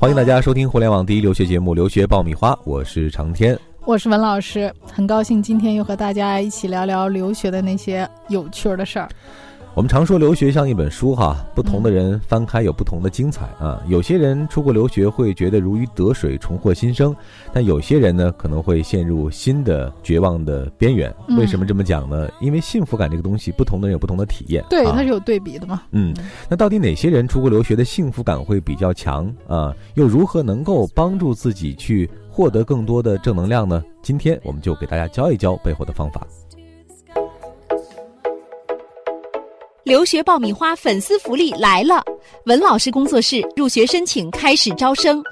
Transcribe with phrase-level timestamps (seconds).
[0.00, 9.08] 欢迎大家收听互联网第一留学节目《留学爆米花》，我是长天，我是文老师，很高兴今天又和大家一起聊聊留学的那些有趣儿的事儿。
[9.72, 13.80] 我们常说留学像一本书哈，不同的人翻开有不同的精彩啊。
[13.86, 17.14] 有些人出国留学会觉得如鱼得水，重获新生，
[17.52, 21.14] 但有些人呢可能会陷入新的绝望的边缘。
[21.38, 22.28] 为什么这么讲呢？
[22.40, 24.62] 因为幸福感这个东西，不同的人有不同的体验。
[24.68, 25.82] 对，它是有对比的嘛。
[25.92, 26.12] 嗯，
[26.48, 29.72] 那到底哪些人出国留学的幸福感会比较强啊？
[29.94, 33.82] 又如何能够帮助自己去获得更多的正能量呢？
[34.02, 36.26] 今天我们就给大家教一教背后的方法。
[39.82, 42.02] 留学爆米花粉丝福利来了！
[42.44, 45.22] 文老师工作室入学申请开始招生，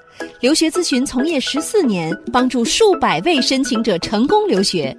[0.41, 4.97] 留学咨询从业十四年，帮助数百位申请者成功留学。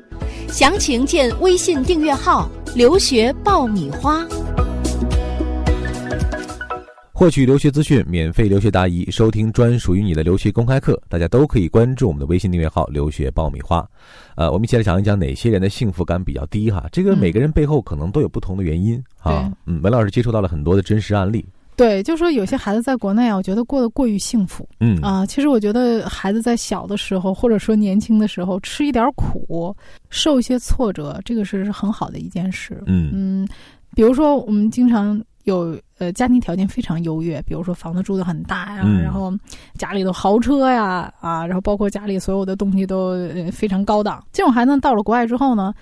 [0.50, 4.26] 详情见微信订阅号“留学爆米花”。
[7.20, 13.86] 获取留学资讯，免费留学答疑，收听专属于你的留学公开课，大家都可以关注我们的微信订阅号“留学爆米花”。
[14.38, 16.88] 呃，我们一起来讲一讲哪些人的幸福感比较低哈？
[16.94, 19.52] 这个每个人背后可能都有不同的原因啊。
[19.66, 21.46] 嗯，文老师接触到了很多的真实案例。
[21.76, 24.66] 对，就是说有些孩子在国内啊，我觉得过得过于幸福。
[24.80, 29.76] 嗯啊，其实我觉得孩子在小的时候，或者说年轻的时候，吃一点苦，
[30.10, 32.82] 受一些挫折，这个是很好的一件事。
[32.86, 33.48] 嗯嗯，
[33.94, 35.22] 比如说我们经常。
[35.50, 39.34] 有呃家庭条件非常优越，比如说房子住的很大呀，然后
[39.74, 43.14] 家里的豪车呀啊，然后包括家里所有的东西都
[43.52, 44.24] 非常高档。
[44.32, 45.74] 这种孩子到了国外之后呢，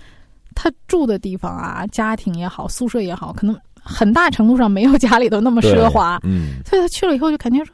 [0.56, 3.56] 他住的地方啊，家庭也好，宿舍也好，可能
[3.88, 6.19] 很大程度上没有家里头那么奢华。
[6.23, 7.73] 嗯，所以他去了以后就肯定说。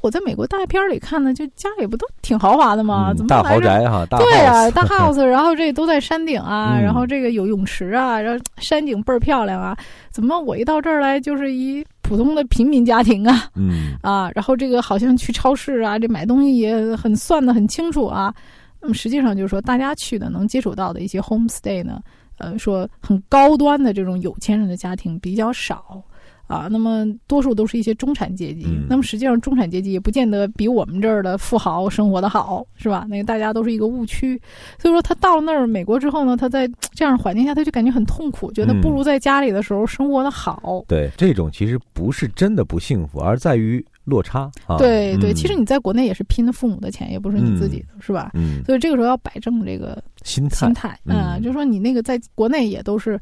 [0.00, 3.14] 我在美国大片里看的，就家里不都挺豪华的吗？
[3.14, 4.04] 怎么大豪宅哈？
[4.10, 9.78] 对啊，大 house，然后这都在山顶啊，然后这个有泳池啊，然后山景倍儿漂亮啊。
[10.10, 13.48] 怎么我一到这儿来就是一普通的平民家庭啊？
[13.54, 18.34] 嗯啊，然后这个好像去超市啊，这买东西也很算的很清楚啊。
[18.80, 22.00] 那么实际上就是说，大家去的能接触到的一些 homestay 呢，
[22.42, 26.02] 呃，说很高端的这种有钱人的家庭比较少。
[26.48, 28.66] 啊，那么多数都是一些中产阶级。
[28.86, 33.06] 那么实际上，中产阶级也不见得比我们这儿的富豪生活的好，是吧？
[33.08, 34.38] 那个大家都是一个误区。
[34.78, 40.84] 所以说，他到了那儿美国之后呢，他在这样环境下，他就感觉很痛苦，觉得不如在家里的时候生活的好。
[40.86, 44.50] 对，这种其实不是真的不幸福，而在于落差。
[44.78, 48.30] 对对，其实你在国内也是拼的父母的钱，也不是你自己的，是吧？
[48.34, 48.62] 嗯。
[48.64, 53.18] 所以这个时候要摆正这个心态，心态啊，就是说你那个在国内也都是。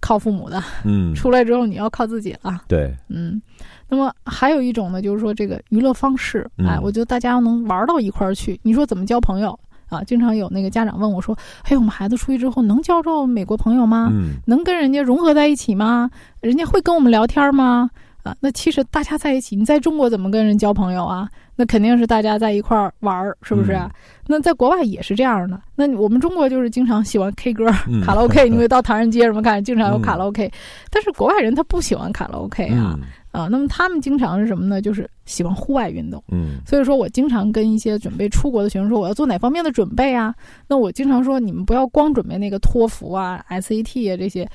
[0.00, 3.40] 靠父母的，嗯， 出来之后你要靠自己了，对，嗯，
[3.88, 8.60] 那么还有一种呢，就是说这个娱乐方式，哎，我觉得大家要能玩到一块儿去。
[8.62, 10.04] 你说怎么交朋友啊？
[10.04, 11.34] 经常有那个家长问我说
[11.64, 14.10] ：“哎，我们孩子出去之后能交着美国朋友吗？
[14.44, 16.10] 能跟人家融合在一起吗？
[16.42, 17.88] 人家会跟我们聊天吗？”
[18.24, 21.28] 啊，那其实大家在一起，你在中国怎么跟人交朋友啊？
[21.56, 23.78] 那肯定是大家在一块儿玩儿，是不是？
[24.26, 25.60] 那在国外也是这样的。
[25.76, 27.66] 那我们中国就是经常喜欢 K 歌、
[28.02, 30.50] 卡拉 OK， 你会到唐人街什么看，经常有卡拉 OK。
[30.90, 32.98] 但是国外人他不喜欢卡拉 OK 啊
[33.30, 34.80] 啊，那么他们经常是什么呢？
[34.80, 36.24] 就是喜欢户外运动。
[36.32, 40.34] 嗯，所以说我经常跟一些准备出国的学生说，我要做哪方面的准备啊？
[40.66, 44.48] 那我经常说，你们不要光准备那个托福啊、SAT 啊这些，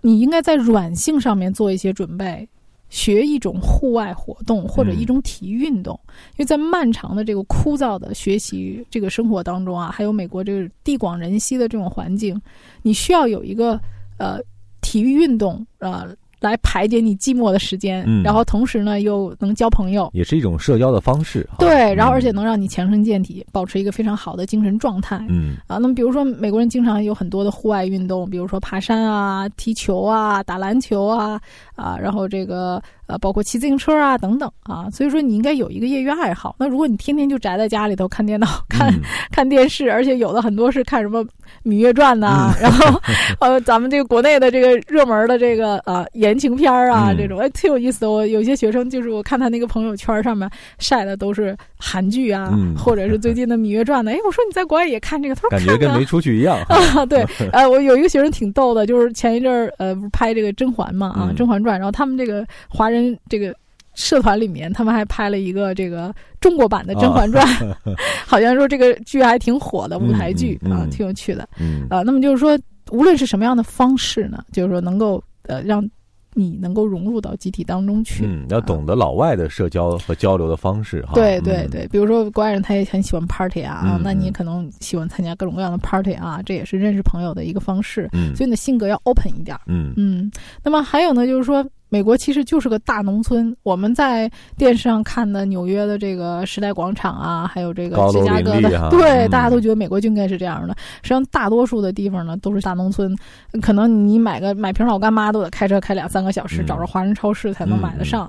[0.00, 2.46] 你应该在软性上面做一些准备。
[2.94, 12.40] 学一种户外活动或者一种体育运动，因为在漫长的这个枯燥的学习这个生活当中啊，还有美国这个地广人稀的这种环境，
[12.82, 13.80] 你需要有一个
[14.16, 14.38] 呃
[14.80, 16.06] 体育运动啊。
[16.44, 21.48] 来排解你寂寞的时间，然后同时呢又能交朋友，也是一种社交的方式。
[21.58, 25.24] 对，然后而且能让你强身健体，保持一个非常好的精神状态。
[25.28, 31.40] 嗯啊，那么比如说美国人经常有很多的户外运动，比如说爬山啊、踢球啊、打篮球啊
[31.74, 36.56] 啊，然后这个呃包括骑自行车啊等等啊，所以说你应该有一个业余爱好。
[36.58, 38.92] 那如果你天天就宅在家里头看电脑、 看
[39.30, 41.24] 看电视，而且有的很多是看什么
[41.64, 43.00] 《芈月传》呐，然后
[43.40, 46.04] 呃咱们这个国内的这个热门的这个呃
[46.34, 46.44] 言。
[46.44, 48.10] 情片儿啊，这种哎挺有意思的。
[48.10, 54.12] 我有些学生就是我看他那个朋友圈上面晒的都是韩剧啊，或者是最近的《芈月传》的。
[54.12, 55.34] 哎，我说你在国外也看这个？
[55.34, 57.06] 他说感觉跟没出去一样啊。
[57.06, 63.54] 对， 呃，我有一个学生挺逗的，就是前一阵儿呃不是拍这个甄嬛嘛啊，《甄嬛传》，然后他们这个华人这个
[63.94, 67.46] 社团里面，他们还拍了一个这个中国版的《甄嬛传》，
[68.26, 71.48] 好像说这个剧还挺火的舞台剧啊，挺有趣的。
[71.88, 72.58] 啊，那么就是说，
[72.90, 75.88] 无论是什么样的方式呢，就是说能够呃让。
[76.34, 81.12] 你能够融入到集体当中去，嗯，要懂得老外的社交和交流的方式哈。
[81.14, 88.08] 对对对，比如说国外人他也很喜欢 party 啊，那你可能喜欢参加各种各样的 party 啊，这也是认识朋友的一个方式。
[88.12, 89.56] 嗯，所以你的性格要 open 一点。
[89.66, 90.30] 嗯嗯，
[90.62, 91.64] 那么还有呢，就是说。
[91.94, 93.56] 美国其实就是个大农村。
[93.62, 100.74] 我们在电视上看的纽约的这个时代广场啊，还有这个芝加哥的， 对，大家都觉得美国就应该是这样的。
[101.02, 103.16] 实际上，大多数的地方呢都是大农村，
[103.62, 108.28] 可能你买个买瓶老干妈都得开车开两三个小时，找着华人超市才能买得上。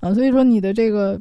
[0.00, 1.20] 啊，所以说你的这个。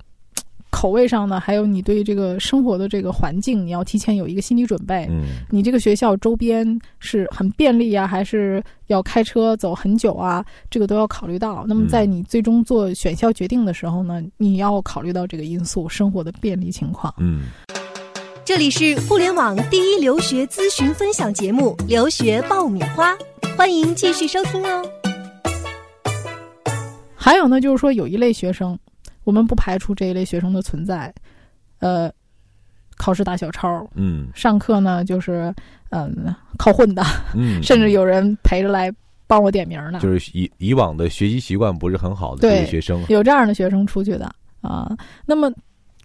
[0.71, 5.05] 口味上呢，还有你对这个生活的这个环境，你要提前有一个心理准备。
[5.09, 10.43] 嗯，你这个学校周边是很便利啊，还是要开车走很久啊？
[10.69, 11.65] 这个都要考虑到。
[11.67, 17.13] 那么在你最终做选校决定的时候呢，你要考虑到这个因素，生活的便利情况。
[17.19, 17.43] 嗯，
[18.45, 23.13] 这里是互联网第一留学咨询分享节目《留学爆米花》，
[23.57, 24.83] 欢迎继续收听哦。
[27.13, 28.79] 还有呢，就是说有一类学生。
[29.23, 31.13] 我们不排除这一类学生的存在，
[31.79, 32.11] 呃，
[32.97, 35.53] 考试打小抄，嗯，上课呢就是
[35.89, 37.03] 嗯靠混的，
[37.35, 38.91] 嗯， 甚至有人陪着来
[39.27, 39.99] 帮我点名呢。
[39.99, 44.95] 就是以以往的学习习惯不是很好的这些学生，有这样的学生出去的啊。
[45.25, 45.51] 那么，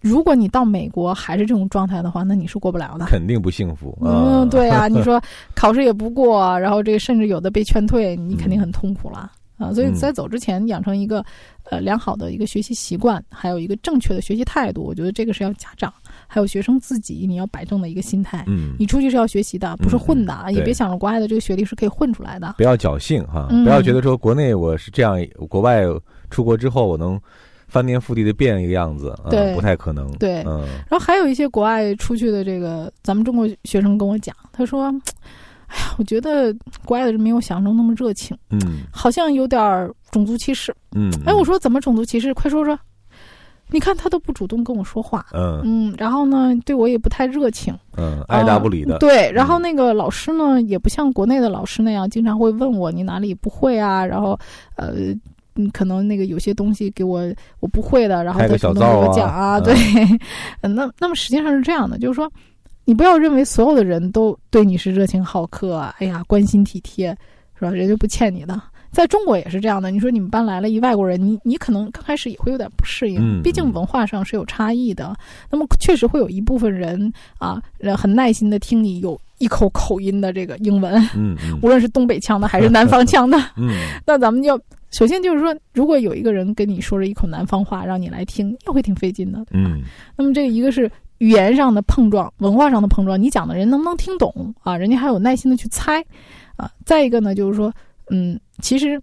[0.01, 3.97] 如果你到美国还是这种状态的话，那你是过不了的，肯定不幸福。
[4.01, 5.21] 嗯，对啊， 你说
[5.55, 9.31] 考试也不过，然后这甚至有的被劝退，你肯定很痛苦了。
[9.57, 11.25] 啊，所以在走之前养成一个，
[11.63, 15.91] 呃，良好的一个学习习惯，还有一个正确的学习态度，我觉得这个是要家长
[16.27, 18.43] 还有学生自己你要摆正的一个心态。
[18.47, 22.53] 嗯，你出去是要学习的，不是混的啊，也别想着国外的这个学历是可以混出来的。
[22.57, 25.17] 不要侥幸哈，不要觉得说国内我是这样，
[25.49, 25.83] 国外
[26.29, 27.19] 出国之后我能
[27.67, 30.11] 翻天覆地的变一个样子，对，不太可能。
[30.17, 30.67] 对，嗯。
[30.87, 34.93] 然后还有一些国外出去的这个咱们中国学生跟我讲，他说。
[35.67, 36.53] 哎呀，我觉得
[36.85, 38.59] 国外的人没有想象中那么热情，嗯，
[38.91, 42.33] 好像有点种族歧视，嗯，哎，我说怎么种族歧视？
[42.33, 42.77] 快说说。
[43.69, 48.97] 你看他都不主动跟我说话，嗯嗯，然后呢，对我也不太热情，嗯，爱答不理的。
[48.97, 54.39] 对，然后那个老师呢，也不像国内的老师那样，经常会问我你哪里不会啊，然后
[54.77, 54.93] 呃，
[55.55, 57.21] 嗯，可能那个有些东西给我
[57.59, 59.75] 我不会的，然后他主动给我讲啊，对，
[60.63, 62.31] 那那么实际上是这样的，就是说。
[62.87, 67.09] 你不要认为所有的人都对你是热情好客，哎呀，关心体贴，
[67.59, 67.69] 是吧？
[67.69, 68.59] 人家不欠你的。
[68.91, 69.91] 在中国也是这样的。
[69.91, 75.13] 你说你们班来了一外国人，你你可能刚开始也会有点不适应，毕竟文化上是有差异的。
[75.51, 83.69] 那么确实会有一部分人啊，人很耐心的听你有一口口音的这个英文，嗯，无论是东北腔的还是南方腔的， 嗯，
[84.05, 84.57] 那咱们就
[84.91, 89.81] 首先就是说，如果有一个人跟你说着一口南方话，让你来听，也会挺费劲的，嗯。
[90.15, 90.89] 那么这一个是。
[91.19, 94.77] 语言上的碰撞，文化上的碰撞，你讲的人能不能听懂啊？
[94.77, 96.03] 人家还有耐心的去猜，
[96.55, 97.73] 啊，再一个呢，就是说，
[98.11, 99.01] 嗯，其实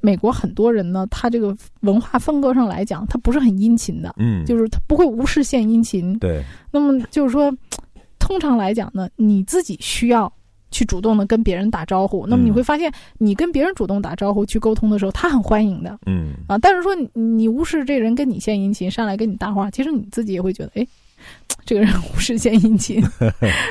[0.00, 6.42] 美国很多人呢，他这个文化风格上来讲，他不是很殷勤的，嗯，就是他不会无事献殷勤，对。
[6.70, 7.52] 那么就是说，
[8.18, 10.32] 通常来讲呢，你自己需要
[10.70, 20.86] 去主动的跟别人打招呼，那么你会发现，你跟别人主动打招呼去沟通的时候，他很欢迎的，嗯，啊，但是说你无视这人跟你献殷勤，上来跟你搭话，其实你自己也会觉得，哎。
[21.66, 23.02] 这个人无事献殷勤，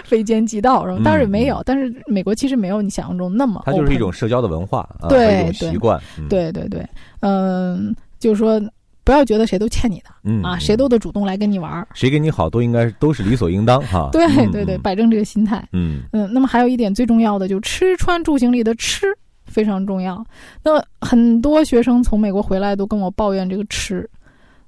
[0.05, 1.01] 非奸即盗，是吧？
[1.03, 3.61] 当然没有，但是美国其实没有你想象中那么。
[3.65, 5.99] 它就是一种社交的文化，对，一种习惯。
[6.29, 6.87] 对对对，
[7.21, 8.61] 嗯，就是说，
[9.03, 14.09] 不要觉得谁都欠你的，嗯啊，谁都得主动来跟你玩，谁跟你好都应该都是理所应当哈。
[14.13, 15.67] 对对对，摆正这个心态。
[15.73, 19.07] 嗯嗯，那么还有一点最重要的，就吃穿住行里的吃
[19.45, 20.23] 非常重要。
[20.63, 24.09] 那很多学生从美国回来都跟我抱怨这个吃，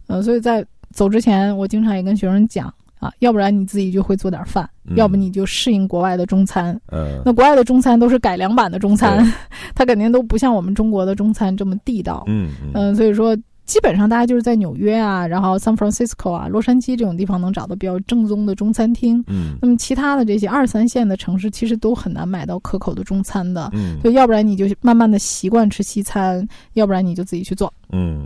[0.08, 2.74] 呃，所以在走之前，我经常也跟学生讲。
[3.02, 6.80] 啊，要不然你自己就会做点饭，要不你就适应国外的中餐。
[6.92, 9.26] 嗯，那国外的中餐都是改良版的中餐，
[9.74, 12.24] 它肯定都不像我们中国的中餐这么地道。
[12.28, 19.24] 嗯嗯，所以说基本上大家就是在纽约啊，然后 San Francisco 啊、洛杉矶这种地方能找到比较正宗的中餐厅。
[19.28, 23.72] 嗯，那么其他的这些二三线的城市其实都很难买到可口的中餐的。
[23.74, 27.74] 嗯，所以要不然你就慢慢的习惯吃西餐，要不然你就自己去做。
[27.94, 28.21] 嗯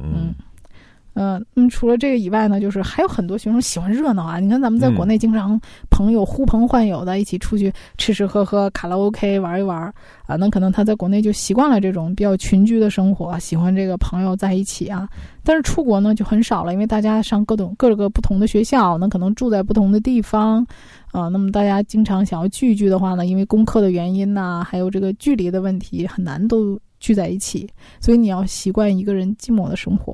[1.16, 1.36] 嗯。
[1.36, 4.40] 嗯，那么除了这个以外呢，就是还有很多学生喜欢热闹啊。
[4.40, 9.82] 你看咱们在国内经常朋友呼朋唤友的一起出去吃吃喝喝、卡拉 OK 玩一玩
[10.28, 10.36] 啊。
[10.36, 15.10] 那可能他在国内就习惯了这种比较群居的生活，喜欢这个朋友在一起啊。
[15.42, 20.68] 但是出国呢就很少了，因为大家上各种各个不同的学校，那可能住在不同的地方
[21.12, 21.30] 啊。
[21.30, 27.70] 那么大家经常想要聚一聚的话呢，因为功课的原因呐，还有这个距离的问题，很难都聚在一起。
[28.02, 30.14] 所以你要习惯一个人寂寞的生活。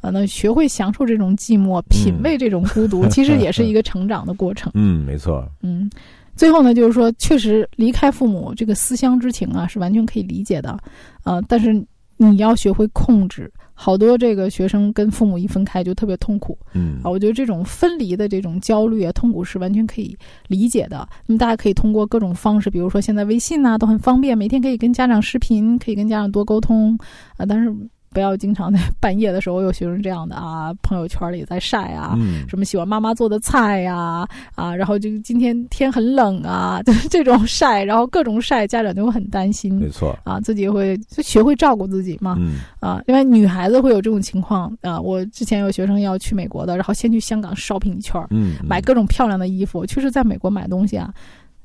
[0.00, 4.70] 啊，那学会享受这种寂寞，品味这种孤独， 其实也是一个成长的过程。
[4.74, 5.46] 嗯，没错。
[5.62, 5.90] 嗯，
[6.36, 10.78] 最后呢，就是说，确实离开父母这个思乡之情啊，是完全可以理解的。
[11.24, 11.74] 呃，但是
[12.16, 13.50] 你要学会控制。
[13.80, 16.58] 好多这个学生跟父母一分开就特别痛苦。
[16.74, 21.08] 嗯，啊，我觉得这种分离的这种焦虑啊、痛苦是完全可以理解的。
[21.26, 26.98] 那么大家可以通过各种方式，比如说现在微信呐都很方便，每天可以跟家长视频，可以跟家长多沟通
[27.36, 27.46] 啊。
[27.46, 27.72] 但是。
[28.12, 42.36] 不要经常在半夜的时候有学生这样的啊， 朋友圈里在晒啊，嗯什么喜欢妈妈做的菜呀啊然后就今天天很冷啊，就 是这种晒，然后各种晒，家长就会很担心没错，啊，自己会就学会照顾自己嘛。
[42.38, 45.00] 嗯啊，另外女孩子会有这种情况啊。
[45.00, 49.84] 我之前有学生要去美国的，然后先去香港 shopping 一圈儿，嗯，买各种漂亮的衣服。
[49.86, 51.12] 确实，在美国买东西啊，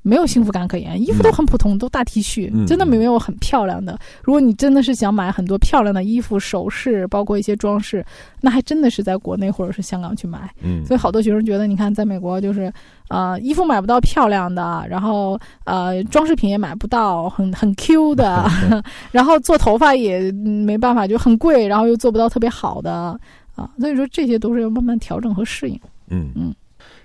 [0.03, 3.97] 没有幸福感可言，衣服都很普通，都大 T 恤，嗯真的没有很漂亮的。
[4.21, 8.05] 如果你真的是想买很多漂亮的衣服、首饰，包括一些装饰，
[8.41, 10.53] 那还真的是在国内或者是香港去买。
[10.61, 12.71] 嗯，所以好多学生觉得，你看，在美国就是，
[13.07, 18.45] 呃，衣服买不到漂亮的，然后呃，装饰品也买不到很很 Q 的，
[19.11, 23.17] 然后做头发也嗯没办法，就很贵，然后又做不到特别好的
[23.55, 23.69] 啊。
[23.79, 25.79] 所以说这些都是要慢慢调整和适应。
[26.09, 26.53] 嗯嗯。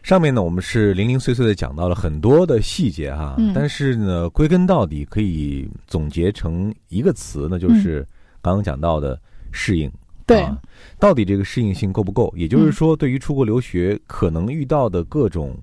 [0.08, 8.00] 上面呢，我们是零零碎碎的讲到了很多的细节哈，嗯但是呢，归根到底可以总结成一个词，那就是
[8.40, 9.20] 刚刚讲到的
[9.52, 9.86] 适应。
[9.86, 9.92] 嗯
[10.24, 10.58] 对啊，
[10.98, 12.32] 到底这个适应性够不够？
[12.34, 15.54] 也就是说，对于出国留学可能遇到的各种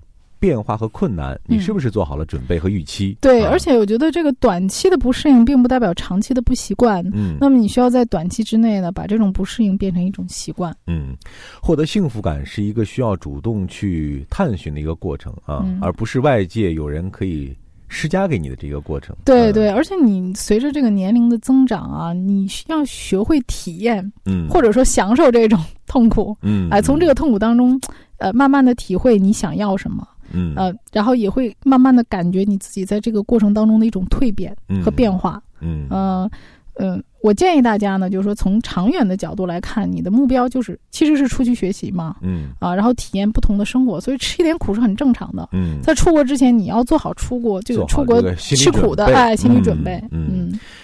[0.46, 3.18] 变化和困难，你嗯是不是做好了准备和预期？
[3.20, 7.04] 对，啊而且我觉得这个短期的不适应，并不代表长期的不习惯。
[7.12, 10.72] 嗯那么你需要在短期之内呢，把这种不适应变成一种习惯。
[10.86, 11.16] 嗯，
[11.60, 17.52] 获得幸福感是一个需要主动去探寻的一个过程啊，嗯而不是外界有人可以
[17.88, 19.16] 施加给你的这个过程。
[19.16, 26.36] 嗯对对，而且你随着这个年龄的增长啊，你需要学会体验，嗯，或者说享受这种痛苦。
[26.42, 27.80] 嗯，哎，从这个痛苦当中，
[28.18, 35.42] 呃，慢慢的体会你想要什么，嗯呃，然后也会慢慢的感觉你自己在这个过程当中的一种蜕变嗯和变化。
[35.60, 36.30] 嗯嗯
[36.78, 45.48] 嗯，我建议大家呢，就是说从长远的角度来看，你的目标就是其实是出去学习嘛，嗯啊，然后体验不同的生活，所以吃一点苦是很正常的。
[45.52, 49.96] 嗯，在出国之前，你要做好出国就出国吃苦的哎心理嗯准备。
[50.10, 50.35] 嗯嗯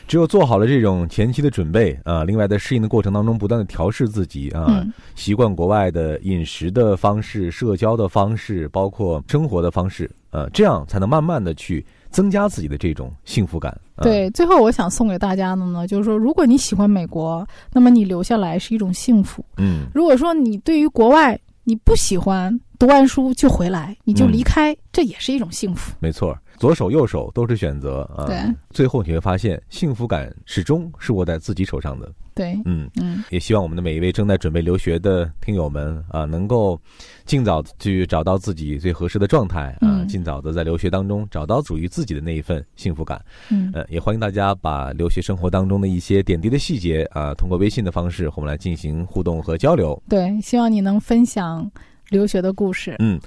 [0.06, 4.92] 只有做好了这种前期的准备啊，另外在适应的过程当中，不断的调试自己啊，嗯。
[5.14, 13.72] 习惯国外的饮食的方式、社交的方式，包括生活的方式，呃，这样才能慢慢的去增加自己的这种幸福感。
[13.94, 19.86] 啊、对，最后我想送给大家的呢，就是说，如果你喜欢美国，那么你留下来是一种幸福；嗯。
[19.94, 24.32] 如果说你对于国外你不喜欢，读完书就回来，你就嗯。
[24.32, 25.92] 离开，这也是一种幸福。
[26.00, 28.24] 没错，左手右手都是选择啊。
[28.24, 28.38] 对，
[28.70, 32.08] 最后你会发现，幸福感始终是握在自己手上的。
[32.34, 36.80] 对，嗯，嗯，也希望我们的每一位正在准备留学的听友们啊，能够
[37.24, 43.20] 尽早去找到自己最合适的状态啊，嗯尽早的在留学当中找到属于自己的那一份幸福感。
[43.50, 50.00] 嗯，呃，也欢迎大家把留学生活当中的一些点滴的细节啊，通过微信的方式和我们来进行互动和交流。
[50.08, 51.68] 对，希望你能分享
[52.12, 52.94] 留学的故事。
[53.00, 53.18] 嗯，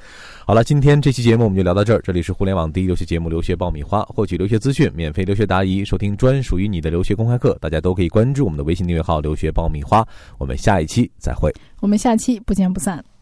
[0.45, 1.99] 好了，今天这期节目我们就聊到这儿。
[2.01, 10.07] 这里是互联网第一留学节目《留学爆米花》，获取留学资讯、免费留学答疑、收听专属于你的留学公开课，大家都可以关注我们的微信订阅号“留学爆米花”。
[10.37, 11.51] 我们下一期再会。
[11.81, 13.14] 我们下期不见不散。